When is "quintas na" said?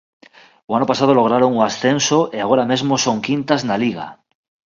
3.27-3.75